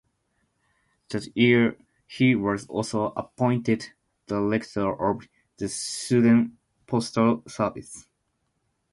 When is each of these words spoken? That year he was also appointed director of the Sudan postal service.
That 1.09 1.27
year 1.37 1.77
he 2.07 2.33
was 2.33 2.65
also 2.65 3.13
appointed 3.15 3.91
director 4.25 4.91
of 4.99 5.27
the 5.57 5.69
Sudan 5.69 6.57
postal 6.87 7.43
service. 7.47 8.07